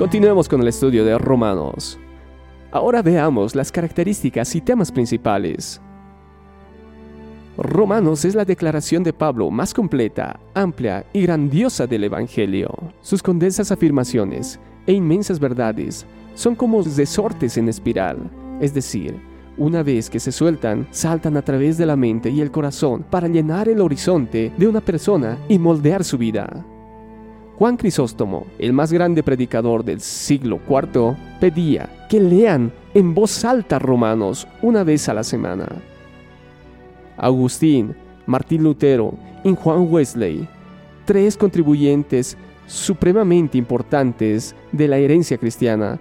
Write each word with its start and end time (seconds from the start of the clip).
Continuemos 0.00 0.48
con 0.48 0.62
el 0.62 0.68
estudio 0.68 1.04
de 1.04 1.18
Romanos. 1.18 1.98
Ahora 2.72 3.02
veamos 3.02 3.54
las 3.54 3.70
características 3.70 4.56
y 4.56 4.62
temas 4.62 4.90
principales. 4.90 5.78
Romanos 7.58 8.24
es 8.24 8.34
la 8.34 8.46
declaración 8.46 9.02
de 9.02 9.12
Pablo 9.12 9.50
más 9.50 9.74
completa, 9.74 10.40
amplia 10.54 11.04
y 11.12 11.20
grandiosa 11.20 11.86
del 11.86 12.04
Evangelio. 12.04 12.70
Sus 13.02 13.22
condensas 13.22 13.70
afirmaciones 13.72 14.58
e 14.86 14.94
inmensas 14.94 15.38
verdades 15.38 16.06
son 16.32 16.54
como 16.54 16.80
resortes 16.80 17.58
en 17.58 17.68
espiral, 17.68 18.16
es 18.58 18.72
decir, 18.72 19.20
una 19.58 19.82
vez 19.82 20.08
que 20.08 20.18
se 20.18 20.32
sueltan, 20.32 20.88
saltan 20.92 21.36
a 21.36 21.42
través 21.42 21.76
de 21.76 21.84
la 21.84 21.96
mente 21.96 22.30
y 22.30 22.40
el 22.40 22.50
corazón 22.50 23.04
para 23.10 23.28
llenar 23.28 23.68
el 23.68 23.82
horizonte 23.82 24.50
de 24.56 24.66
una 24.66 24.80
persona 24.80 25.36
y 25.46 25.58
moldear 25.58 26.04
su 26.04 26.16
vida. 26.16 26.64
Juan 27.60 27.76
Crisóstomo, 27.76 28.46
el 28.58 28.72
más 28.72 28.90
grande 28.90 29.22
predicador 29.22 29.84
del 29.84 30.00
siglo 30.00 30.58
IV, 30.66 31.14
pedía 31.40 32.06
que 32.08 32.18
lean 32.18 32.72
en 32.94 33.14
voz 33.14 33.44
alta 33.44 33.78
Romanos 33.78 34.48
una 34.62 34.82
vez 34.82 35.10
a 35.10 35.12
la 35.12 35.22
semana. 35.22 35.68
Agustín, 37.18 37.94
Martín 38.24 38.62
Lutero 38.62 39.12
y 39.44 39.54
Juan 39.54 39.86
Wesley, 39.90 40.48
tres 41.04 41.36
contribuyentes 41.36 42.34
supremamente 42.66 43.58
importantes 43.58 44.56
de 44.72 44.88
la 44.88 44.96
herencia 44.96 45.36
cristiana, 45.36 45.98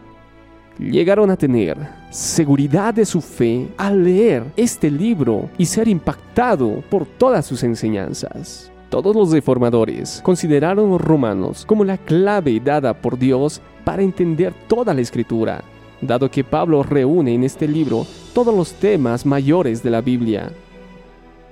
llegaron 0.80 1.30
a 1.30 1.36
tener 1.36 1.78
seguridad 2.10 2.94
de 2.94 3.06
su 3.06 3.20
fe 3.20 3.68
al 3.76 4.06
leer 4.06 4.46
este 4.56 4.90
libro 4.90 5.50
y 5.58 5.66
ser 5.66 5.90
impactado 5.90 6.82
por 6.90 7.06
todas 7.06 7.46
sus 7.46 7.64
enseñanzas. 7.64 8.72
Todos 8.90 9.16
los 9.16 9.32
reformadores 9.32 10.20
consideraron 10.24 10.90
los 10.90 11.00
romanos 11.00 11.64
como 11.66 11.84
la 11.84 11.98
clave 11.98 12.60
dada 12.60 12.94
por 12.94 13.20
Dios 13.20 13.62
para 13.84 14.02
entender 14.02 14.54
toda 14.68 14.96
la 14.96 15.02
escritura, 15.02 15.64
dado 16.02 16.32
que 16.32 16.44
Pablo 16.44 16.82
reúne 16.82 17.36
en 17.36 17.44
este 17.44 17.68
libro 17.68 18.08
todos 18.34 18.54
los 18.54 18.74
temas 18.74 19.28
mayores 19.28 19.84
de 19.84 19.92
la 19.92 20.02
Biblia. 20.02 20.52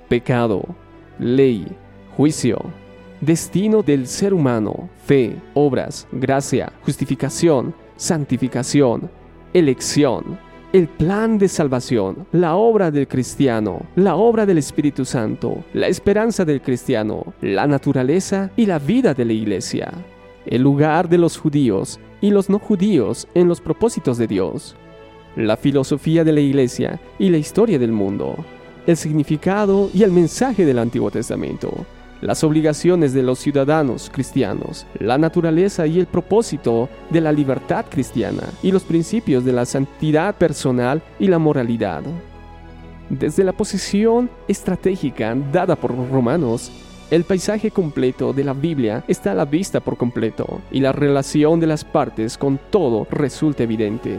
Pecado, 0.08 0.64
ley, 1.20 1.66
juicio, 2.16 2.58
destino 3.20 3.82
del 3.82 4.08
ser 4.08 4.34
humano, 4.34 4.88
fe, 5.04 5.36
obras, 5.54 6.08
gracia, 6.10 6.72
justificación, 6.84 7.72
santificación, 7.96 9.08
elección, 9.52 10.38
el 10.72 10.86
plan 10.86 11.38
de 11.38 11.48
salvación, 11.48 12.26
la 12.32 12.56
obra 12.56 12.90
del 12.90 13.08
cristiano, 13.08 13.86
la 13.96 14.16
obra 14.16 14.44
del 14.44 14.58
Espíritu 14.58 15.04
Santo, 15.04 15.64
la 15.72 15.88
esperanza 15.88 16.44
del 16.44 16.60
cristiano, 16.60 17.32
la 17.40 17.66
naturaleza 17.66 18.50
y 18.54 18.66
la 18.66 18.78
vida 18.78 19.14
de 19.14 19.24
la 19.24 19.32
iglesia, 19.32 19.90
el 20.44 20.62
lugar 20.62 21.08
de 21.08 21.16
los 21.16 21.38
judíos 21.38 21.98
y 22.20 22.30
los 22.30 22.50
no 22.50 22.58
judíos 22.58 23.26
en 23.34 23.48
los 23.48 23.62
propósitos 23.62 24.18
de 24.18 24.26
Dios, 24.26 24.76
la 25.36 25.56
filosofía 25.56 26.22
de 26.22 26.32
la 26.32 26.40
iglesia 26.40 27.00
y 27.18 27.30
la 27.30 27.38
historia 27.38 27.78
del 27.78 27.92
mundo, 27.92 28.36
el 28.86 28.96
significado 28.96 29.88
y 29.94 30.02
el 30.02 30.12
mensaje 30.12 30.66
del 30.66 30.78
Antiguo 30.78 31.10
Testamento, 31.10 31.72
las 32.20 32.42
obligaciones 32.44 33.12
de 33.12 33.22
los 33.22 33.38
ciudadanos 33.38 34.10
cristianos, 34.12 34.86
la 34.98 35.18
naturaleza 35.18 35.86
y 35.86 36.00
el 36.00 36.06
propósito 36.06 36.88
de 37.10 37.20
la 37.20 37.32
libertad 37.32 37.86
cristiana 37.88 38.42
y 38.62 38.72
los 38.72 38.82
principios 38.82 39.44
de 39.44 39.52
la 39.52 39.64
santidad 39.64 40.34
personal 40.34 41.02
y 41.18 41.28
la 41.28 41.38
moralidad. 41.38 42.02
Desde 43.10 43.44
la 43.44 43.52
posición 43.52 44.28
estratégica 44.48 45.34
dada 45.52 45.76
por 45.76 45.94
los 45.94 46.10
romanos, 46.10 46.70
el 47.10 47.24
paisaje 47.24 47.70
completo 47.70 48.34
de 48.34 48.44
la 48.44 48.52
Biblia 48.52 49.02
está 49.08 49.32
a 49.32 49.34
la 49.34 49.46
vista 49.46 49.80
por 49.80 49.96
completo 49.96 50.60
y 50.70 50.80
la 50.80 50.92
relación 50.92 51.58
de 51.58 51.66
las 51.66 51.82
partes 51.82 52.36
con 52.36 52.60
todo 52.70 53.06
resulta 53.10 53.62
evidente. 53.62 54.18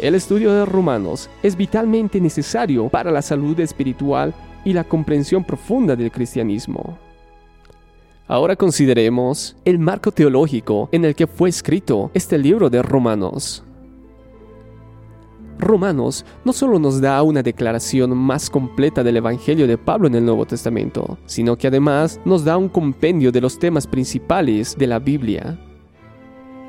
El 0.00 0.16
estudio 0.16 0.52
de 0.52 0.64
Romanos 0.64 1.30
es 1.42 1.54
vitalmente 1.54 2.20
necesario 2.20 2.88
para 2.88 3.12
la 3.12 3.22
salud 3.22 3.60
espiritual 3.60 4.34
y 4.64 4.72
la 4.72 4.82
comprensión 4.82 5.44
profunda 5.44 5.94
del 5.94 6.10
cristianismo. 6.10 6.98
Ahora 8.30 8.54
consideremos 8.54 9.56
el 9.64 9.80
marco 9.80 10.12
teológico 10.12 10.88
en 10.92 11.04
el 11.04 11.16
que 11.16 11.26
fue 11.26 11.48
escrito 11.48 12.12
este 12.14 12.38
libro 12.38 12.70
de 12.70 12.80
Romanos. 12.80 13.64
Romanos 15.58 16.24
no 16.44 16.52
solo 16.52 16.78
nos 16.78 17.00
da 17.00 17.20
una 17.24 17.42
declaración 17.42 18.16
más 18.16 18.48
completa 18.48 19.02
del 19.02 19.16
Evangelio 19.16 19.66
de 19.66 19.76
Pablo 19.76 20.06
en 20.06 20.14
el 20.14 20.24
Nuevo 20.24 20.46
Testamento, 20.46 21.18
sino 21.26 21.56
que 21.56 21.66
además 21.66 22.20
nos 22.24 22.44
da 22.44 22.56
un 22.56 22.68
compendio 22.68 23.32
de 23.32 23.40
los 23.40 23.58
temas 23.58 23.84
principales 23.88 24.78
de 24.78 24.86
la 24.86 25.00
Biblia. 25.00 25.58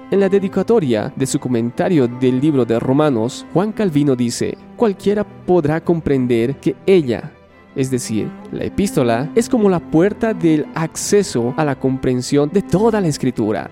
En 0.09 0.19
la 0.19 0.29
dedicatoria 0.29 1.13
de 1.15 1.27
su 1.27 1.37
comentario 1.37 2.07
del 2.07 2.41
libro 2.41 2.65
de 2.65 2.79
Romanos, 2.79 3.45
Juan 3.53 3.71
Calvino 3.71 4.15
dice, 4.15 4.57
cualquiera 4.75 5.23
podrá 5.45 5.79
comprender 5.79 6.59
que 6.59 6.75
ella, 6.87 7.31
es 7.75 7.91
decir, 7.91 8.29
la 8.51 8.65
epístola 8.65 9.29
es 9.35 9.49
como 9.49 9.69
la 9.69 9.79
puerta 9.79 10.33
del 10.33 10.65
acceso 10.75 11.53
a 11.57 11.65
la 11.65 11.75
comprensión 11.75 12.49
de 12.49 12.61
toda 12.61 13.01
la 13.01 13.07
escritura. 13.07 13.69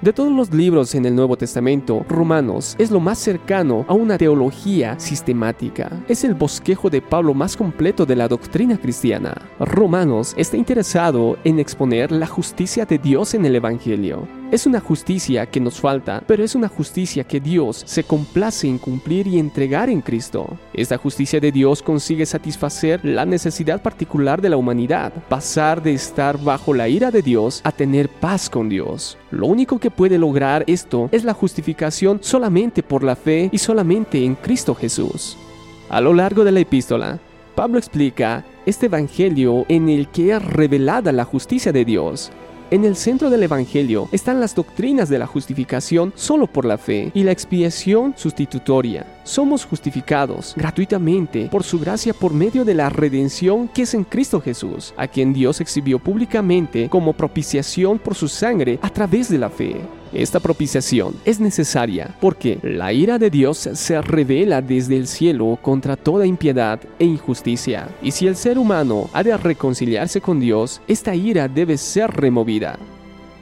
De 0.00 0.12
todos 0.12 0.30
los 0.30 0.54
libros 0.54 0.94
en 0.94 1.06
el 1.06 1.16
Nuevo 1.16 1.36
Testamento, 1.36 2.06
Romanos 2.08 2.76
es 2.78 2.92
lo 2.92 3.00
más 3.00 3.18
cercano 3.18 3.84
a 3.88 3.94
una 3.94 4.16
teología 4.16 4.96
sistemática. 5.00 5.90
Es 6.06 6.22
el 6.22 6.34
bosquejo 6.34 6.88
de 6.88 7.02
Pablo 7.02 7.34
más 7.34 7.56
completo 7.56 8.06
de 8.06 8.14
la 8.14 8.28
doctrina 8.28 8.78
cristiana. 8.78 9.34
Romanos 9.58 10.34
está 10.36 10.56
interesado 10.56 11.36
en 11.42 11.58
exponer 11.58 12.12
la 12.12 12.28
justicia 12.28 12.86
de 12.86 12.98
Dios 12.98 13.34
en 13.34 13.44
el 13.44 13.56
Evangelio. 13.56 14.37
Es 14.50 14.64
una 14.64 14.80
justicia 14.80 15.44
que 15.44 15.60
nos 15.60 15.78
falta, 15.78 16.22
pero 16.26 16.42
es 16.42 16.54
una 16.54 16.68
justicia 16.68 17.22
que 17.22 17.38
Dios 17.38 17.82
se 17.84 18.02
complace 18.02 18.66
en 18.66 18.78
cumplir 18.78 19.26
y 19.26 19.38
entregar 19.38 19.90
en 19.90 20.00
Cristo. 20.00 20.58
Esta 20.72 20.96
justicia 20.96 21.38
de 21.38 21.52
Dios 21.52 21.82
consigue 21.82 22.24
satisfacer 22.24 23.04
la 23.04 23.26
necesidad 23.26 23.82
particular 23.82 24.40
de 24.40 24.48
la 24.48 24.56
humanidad, 24.56 25.12
pasar 25.28 25.82
de 25.82 25.92
estar 25.92 26.42
bajo 26.42 26.72
la 26.72 26.88
ira 26.88 27.10
de 27.10 27.20
Dios 27.20 27.60
a 27.62 27.72
tener 27.72 28.08
paz 28.08 28.48
con 28.48 28.70
Dios. 28.70 29.18
Lo 29.30 29.46
único 29.46 29.78
que 29.78 29.90
puede 29.90 30.16
lograr 30.16 30.64
esto 30.66 31.10
es 31.12 31.24
la 31.24 31.34
justificación 31.34 32.20
solamente 32.22 32.82
por 32.82 33.04
la 33.04 33.16
fe 33.16 33.50
y 33.52 33.58
solamente 33.58 34.24
en 34.24 34.34
Cristo 34.34 34.74
Jesús. 34.74 35.36
A 35.90 36.00
lo 36.00 36.14
largo 36.14 36.42
de 36.42 36.52
la 36.52 36.60
epístola, 36.60 37.18
Pablo 37.54 37.76
explica 37.76 38.46
este 38.64 38.86
evangelio 38.86 39.66
en 39.68 39.90
el 39.90 40.08
que 40.08 40.32
es 40.32 40.42
revelada 40.42 41.12
la 41.12 41.26
justicia 41.26 41.70
de 41.70 41.84
Dios 41.84 42.32
en 42.70 42.84
el 42.84 42.96
centro 42.96 43.30
del 43.30 43.42
Evangelio 43.42 44.08
están 44.12 44.40
las 44.40 44.54
doctrinas 44.54 45.08
de 45.08 45.18
la 45.18 45.26
justificación 45.26 46.12
solo 46.16 46.46
por 46.46 46.64
la 46.64 46.76
fe 46.76 47.10
y 47.14 47.22
la 47.22 47.32
expiación 47.32 48.14
sustitutoria. 48.16 49.06
Somos 49.24 49.64
justificados 49.64 50.54
gratuitamente 50.56 51.48
por 51.50 51.64
su 51.64 51.78
gracia 51.78 52.12
por 52.12 52.32
medio 52.34 52.64
de 52.64 52.74
la 52.74 52.90
redención 52.90 53.68
que 53.68 53.82
es 53.82 53.94
en 53.94 54.04
Cristo 54.04 54.40
Jesús, 54.40 54.92
a 54.96 55.06
quien 55.06 55.32
Dios 55.32 55.60
exhibió 55.60 55.98
públicamente 55.98 56.88
como 56.88 57.14
propiciación 57.14 57.98
por 57.98 58.14
su 58.14 58.28
sangre 58.28 58.78
a 58.82 58.90
través 58.90 59.28
de 59.30 59.38
la 59.38 59.48
fe. 59.48 59.76
Esta 60.12 60.40
propiciación 60.40 61.14
es 61.24 61.40
necesaria 61.40 62.14
porque 62.20 62.58
la 62.62 62.92
ira 62.92 63.18
de 63.18 63.30
Dios 63.30 63.58
se 63.58 64.00
revela 64.00 64.62
desde 64.62 64.96
el 64.96 65.06
cielo 65.06 65.58
contra 65.60 65.96
toda 65.96 66.26
impiedad 66.26 66.80
e 66.98 67.04
injusticia. 67.04 67.88
Y 68.02 68.12
si 68.12 68.26
el 68.26 68.36
ser 68.36 68.58
humano 68.58 69.10
ha 69.12 69.22
de 69.22 69.36
reconciliarse 69.36 70.20
con 70.20 70.40
Dios, 70.40 70.80
esta 70.88 71.14
ira 71.14 71.48
debe 71.48 71.76
ser 71.76 72.10
removida. 72.10 72.78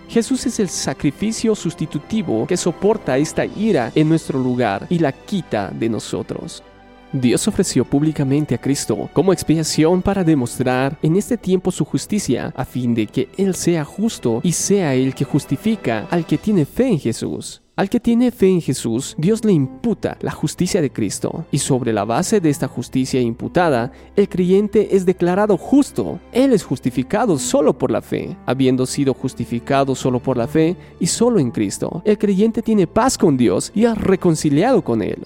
Jesús 0.09 0.47
es 0.47 0.61
el 0.61 0.69
sacrificio 0.69 1.55
sustitutivo 1.55 2.47
que 2.47 2.57
soporta 2.57 3.19
esta 3.19 3.45
ira 3.45 3.91
en 3.95 4.09
nuestro 4.09 4.39
lugar 4.39 4.87
y 4.89 4.99
la 4.99 5.13
quita 5.13 5.71
de 5.71 5.89
nosotros. 5.89 6.63
Dios 7.21 7.49
ofreció 7.49 7.85
públicamente 7.85 8.55
a 8.55 8.59
Cristo 8.59 9.09
como 9.13 9.33
expiación 9.33 10.03
para 10.03 10.25
demostrar 10.25 10.99
en 11.03 11.17
este 11.17 11.37
tiempo 11.37 11.71
su 11.71 11.85
justicia, 11.85 12.53
a 12.57 12.65
fin 12.65 12.95
de 12.95 13.07
que 13.07 13.29
Él 13.37 13.55
sea 13.55 13.85
justo 13.85 14.41
y 14.43 14.53
sea 14.53 14.95
el 14.95 15.15
que 15.15 15.25
justifica 15.25 16.07
al 16.11 16.27
que 16.27 16.39
tiene 16.39 16.65
fe 16.65 16.89
en 16.89 16.99
Jesús. 16.99 17.63
Al 17.77 17.91
que 17.91 18.01
tiene 18.01 18.31
fe 18.31 18.49
en 18.49 18.63
Jesús, 18.63 19.15
Dios 19.19 19.45
le 19.45 19.53
imputa 19.53 20.17
la 20.23 20.31
justicia 20.31 20.81
de 20.81 20.91
Cristo, 20.91 21.45
y 21.51 21.59
sobre 21.59 21.93
la 21.93 22.07
base 22.07 22.41
de 22.41 22.49
esta 22.49 22.69
justicia 22.69 23.21
imputada, 23.21 23.93
el 24.17 24.31
creyente 24.31 24.97
es 24.97 25.05
declarado 25.05 25.59
justo. 25.59 26.19
Él 26.33 26.55
es 26.55 26.65
justificado 26.65 27.39
solo 27.39 27.77
por 27.77 27.91
la 27.91 28.01
fe. 28.01 28.35
Habiendo 28.47 28.87
sido 28.87 29.13
justificado 29.13 29.95
solo 29.95 30.21
por 30.21 30.39
la 30.39 30.47
fe 30.47 30.75
y 31.01 31.07
solo 31.07 31.39
en 31.39 31.51
Cristo, 31.51 32.01
el 32.07 32.17
creyente 32.17 32.63
tiene 32.63 32.87
paz 32.87 33.19
con 33.19 33.37
Dios 33.37 33.71
y 33.75 33.85
ha 33.85 33.95
reconciliado 33.95 34.83
con 34.83 35.03
Él. 35.03 35.23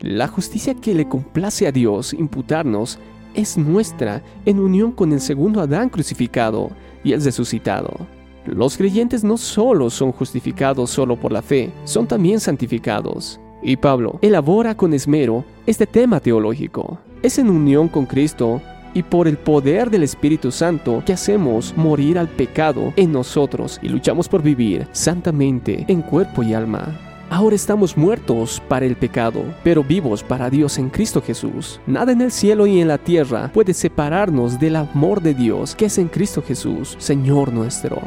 La 0.00 0.28
justicia 0.28 0.74
que 0.74 0.94
le 0.94 1.08
complace 1.08 1.66
a 1.66 1.72
Dios 1.72 2.12
imputarnos 2.12 2.98
es 3.34 3.56
nuestra 3.56 4.22
en 4.44 4.58
unión 4.60 4.92
con 4.92 5.12
el 5.12 5.20
segundo 5.20 5.60
Adán 5.60 5.88
crucificado 5.88 6.70
y 7.02 7.12
el 7.12 7.24
resucitado. 7.24 8.06
Los 8.46 8.76
creyentes 8.76 9.24
no 9.24 9.36
solo 9.36 9.90
son 9.90 10.12
justificados 10.12 10.90
solo 10.90 11.16
por 11.16 11.32
la 11.32 11.42
fe, 11.42 11.72
son 11.84 12.06
también 12.06 12.40
santificados. 12.40 13.40
Y 13.62 13.76
Pablo 13.76 14.18
elabora 14.22 14.76
con 14.76 14.92
esmero 14.92 15.44
este 15.66 15.86
tema 15.86 16.20
teológico. 16.20 16.98
Es 17.22 17.38
en 17.38 17.48
unión 17.48 17.88
con 17.88 18.06
Cristo 18.06 18.60
y 18.94 19.02
por 19.02 19.26
el 19.26 19.36
poder 19.36 19.90
del 19.90 20.02
Espíritu 20.02 20.52
Santo 20.52 21.02
que 21.04 21.12
hacemos 21.14 21.74
morir 21.76 22.18
al 22.18 22.28
pecado 22.28 22.92
en 22.96 23.12
nosotros 23.12 23.80
y 23.82 23.88
luchamos 23.88 24.28
por 24.28 24.42
vivir 24.42 24.86
santamente 24.92 25.84
en 25.88 26.02
cuerpo 26.02 26.42
y 26.42 26.54
alma. 26.54 27.05
Ahora 27.28 27.56
estamos 27.56 27.96
muertos 27.96 28.62
para 28.68 28.86
el 28.86 28.94
pecado, 28.94 29.42
pero 29.64 29.82
vivos 29.82 30.22
para 30.22 30.48
Dios 30.48 30.78
en 30.78 30.88
Cristo 30.88 31.20
Jesús. 31.20 31.80
Nada 31.84 32.12
en 32.12 32.20
el 32.20 32.30
cielo 32.30 32.68
y 32.68 32.80
en 32.80 32.86
la 32.86 32.98
tierra 32.98 33.50
puede 33.52 33.74
separarnos 33.74 34.60
del 34.60 34.76
amor 34.76 35.20
de 35.20 35.34
Dios 35.34 35.74
que 35.74 35.86
es 35.86 35.98
en 35.98 36.06
Cristo 36.06 36.40
Jesús, 36.46 36.94
Señor 36.98 37.52
nuestro. 37.52 38.00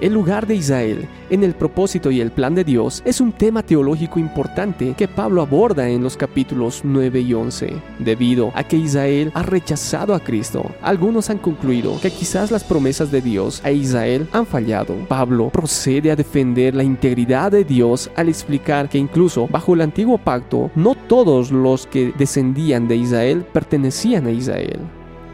El 0.00 0.12
lugar 0.12 0.46
de 0.46 0.54
Israel 0.54 1.08
en 1.28 1.42
el 1.42 1.54
propósito 1.54 2.12
y 2.12 2.20
el 2.20 2.30
plan 2.30 2.54
de 2.54 2.62
Dios 2.62 3.02
es 3.04 3.20
un 3.20 3.32
tema 3.32 3.64
teológico 3.64 4.20
importante 4.20 4.94
que 4.96 5.08
Pablo 5.08 5.42
aborda 5.42 5.88
en 5.88 6.04
los 6.04 6.16
capítulos 6.16 6.82
9 6.84 7.20
y 7.20 7.34
11. 7.34 7.72
Debido 7.98 8.52
a 8.54 8.62
que 8.62 8.76
Israel 8.76 9.32
ha 9.34 9.42
rechazado 9.42 10.14
a 10.14 10.20
Cristo, 10.20 10.64
algunos 10.82 11.30
han 11.30 11.38
concluido 11.38 12.00
que 12.00 12.12
quizás 12.12 12.52
las 12.52 12.62
promesas 12.62 13.10
de 13.10 13.20
Dios 13.20 13.60
a 13.64 13.72
Israel 13.72 14.28
han 14.32 14.46
fallado. 14.46 14.94
Pablo 15.08 15.50
procede 15.50 16.12
a 16.12 16.16
defender 16.16 16.76
la 16.76 16.84
integridad 16.84 17.50
de 17.50 17.64
Dios 17.64 18.08
al 18.14 18.28
explicar 18.28 18.88
que 18.88 18.98
incluso 18.98 19.48
bajo 19.48 19.74
el 19.74 19.80
antiguo 19.80 20.18
pacto 20.18 20.70
no 20.76 20.94
todos 20.94 21.50
los 21.50 21.88
que 21.88 22.12
descendían 22.16 22.86
de 22.86 22.96
Israel 22.96 23.44
pertenecían 23.52 24.26
a 24.26 24.30
Israel. 24.30 24.78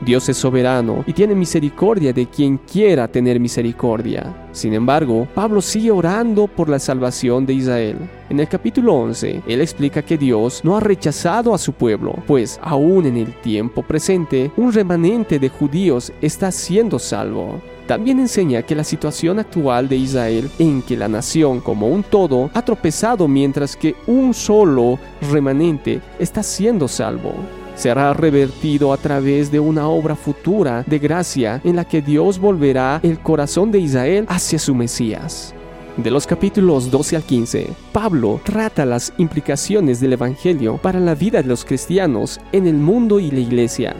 Dios 0.04 0.28
es 0.28 0.36
soberano 0.36 1.02
y 1.06 1.14
tiene 1.14 1.34
misericordia 1.34 2.12
de 2.12 2.26
quien 2.26 2.58
quiera 2.58 3.08
tener 3.08 3.40
misericordia. 3.40 4.34
Sin 4.52 4.74
embargo, 4.74 5.26
Pablo 5.34 5.62
sigue 5.62 5.90
orando 5.90 6.46
por 6.46 6.68
la 6.68 6.78
salvación 6.78 7.46
de 7.46 7.54
Israel. 7.54 7.96
En 8.28 8.38
el 8.38 8.46
capítulo 8.46 8.92
11, 8.94 9.42
él 9.46 9.60
explica 9.62 10.02
que 10.02 10.18
Dios 10.18 10.60
no 10.62 10.76
ha 10.76 10.80
rechazado 10.80 11.54
a 11.54 11.58
su 11.58 11.72
pueblo, 11.72 12.14
pues 12.26 12.60
aún 12.62 13.06
en 13.06 13.16
el 13.16 13.32
tiempo 13.40 13.82
presente, 13.82 14.50
un 14.58 14.74
remanente 14.74 15.38
de 15.38 15.48
judíos 15.48 16.12
está 16.20 16.50
siendo 16.52 16.98
salvo. 16.98 17.62
También 17.86 18.20
enseña 18.20 18.62
que 18.62 18.74
la 18.74 18.84
situación 18.84 19.38
actual 19.38 19.88
de 19.88 19.96
Israel, 19.96 20.50
en 20.58 20.82
que 20.82 20.98
la 20.98 21.08
nación 21.08 21.60
como 21.60 21.88
un 21.88 22.02
todo 22.02 22.50
ha 22.52 22.62
tropezado 22.62 23.26
mientras 23.26 23.74
que 23.74 23.94
un 24.06 24.34
solo 24.34 24.98
remanente 25.30 26.00
está 26.18 26.42
siendo 26.42 26.88
salvo 26.88 27.32
será 27.74 28.12
revertido 28.14 28.92
a 28.92 28.96
través 28.96 29.50
de 29.50 29.60
una 29.60 29.88
obra 29.88 30.14
futura 30.16 30.84
de 30.86 30.98
gracia 30.98 31.60
en 31.64 31.76
la 31.76 31.84
que 31.84 32.02
Dios 32.02 32.38
volverá 32.38 33.00
el 33.02 33.18
corazón 33.18 33.70
de 33.70 33.80
Israel 33.80 34.26
hacia 34.28 34.58
su 34.58 34.74
Mesías. 34.74 35.54
De 35.96 36.10
los 36.10 36.26
capítulos 36.26 36.90
12 36.90 37.16
al 37.16 37.22
15, 37.22 37.70
Pablo 37.92 38.40
trata 38.42 38.84
las 38.84 39.12
implicaciones 39.18 40.00
del 40.00 40.14
Evangelio 40.14 40.76
para 40.76 40.98
la 40.98 41.14
vida 41.14 41.40
de 41.40 41.48
los 41.48 41.64
cristianos 41.64 42.40
en 42.50 42.66
el 42.66 42.74
mundo 42.74 43.20
y 43.20 43.30
la 43.30 43.40
iglesia. 43.40 43.94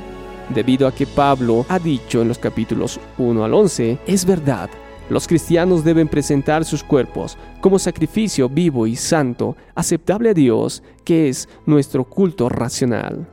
Debido 0.52 0.88
a 0.88 0.92
que 0.92 1.06
Pablo 1.06 1.64
ha 1.68 1.78
dicho 1.78 2.20
en 2.20 2.28
los 2.28 2.38
capítulos 2.38 2.98
1 3.18 3.44
al 3.44 3.54
11, 3.54 3.98
es 4.06 4.24
verdad, 4.24 4.68
los 5.08 5.28
cristianos 5.28 5.84
deben 5.84 6.08
presentar 6.08 6.64
sus 6.64 6.82
cuerpos 6.82 7.38
como 7.60 7.78
sacrificio 7.78 8.48
vivo 8.48 8.86
y 8.86 8.96
santo, 8.96 9.56
aceptable 9.74 10.30
a 10.30 10.34
Dios, 10.34 10.82
que 11.04 11.28
es 11.28 11.48
nuestro 11.64 12.04
culto 12.04 12.48
racional 12.48 13.28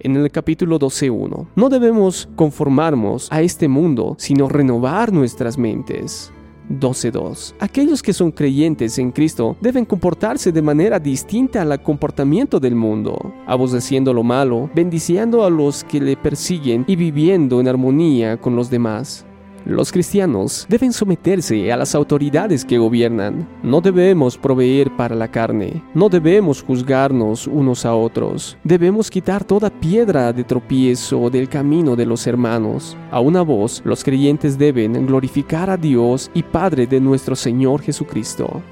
en 0.00 0.16
el 0.16 0.30
capítulo 0.30 0.78
12.1. 0.78 1.48
No 1.54 1.68
debemos 1.68 2.28
conformarnos 2.36 3.28
a 3.30 3.42
este 3.42 3.68
mundo, 3.68 4.16
sino 4.18 4.48
renovar 4.48 5.12
nuestras 5.12 5.56
mentes. 5.56 6.32
12.2. 6.70 7.54
Aquellos 7.58 8.02
que 8.02 8.12
son 8.12 8.30
creyentes 8.30 8.98
en 8.98 9.10
Cristo 9.10 9.56
deben 9.60 9.84
comportarse 9.84 10.52
de 10.52 10.62
manera 10.62 10.98
distinta 10.98 11.62
al 11.62 11.82
comportamiento 11.82 12.60
del 12.60 12.76
mundo, 12.76 13.34
aborreciendo 13.46 14.14
lo 14.14 14.22
malo, 14.22 14.70
bendiciendo 14.74 15.44
a 15.44 15.50
los 15.50 15.82
que 15.84 16.00
le 16.00 16.16
persiguen 16.16 16.84
y 16.86 16.96
viviendo 16.96 17.60
en 17.60 17.68
armonía 17.68 18.36
con 18.36 18.54
los 18.54 18.70
demás. 18.70 19.26
Los 19.64 19.92
cristianos 19.92 20.66
deben 20.68 20.92
someterse 20.92 21.70
a 21.70 21.76
las 21.76 21.94
autoridades 21.94 22.64
que 22.64 22.78
gobiernan. 22.78 23.48
No 23.62 23.80
debemos 23.80 24.38
proveer 24.38 24.94
para 24.96 25.14
la 25.14 25.28
carne. 25.28 25.82
No 25.94 26.08
debemos 26.08 26.62
juzgarnos 26.62 27.46
unos 27.46 27.84
a 27.84 27.94
otros. 27.94 28.56
Debemos 28.64 29.10
quitar 29.10 29.44
toda 29.44 29.70
piedra 29.70 30.32
de 30.32 30.44
tropiezo 30.44 31.30
del 31.30 31.48
camino 31.48 31.96
de 31.96 32.06
los 32.06 32.26
hermanos. 32.26 32.96
A 33.10 33.20
una 33.20 33.42
voz, 33.42 33.82
los 33.84 34.02
creyentes 34.02 34.58
deben 34.58 35.06
glorificar 35.06 35.70
a 35.70 35.76
Dios 35.76 36.30
y 36.34 36.42
Padre 36.42 36.86
de 36.86 37.00
nuestro 37.00 37.36
Señor 37.36 37.82
Jesucristo. 37.82 38.62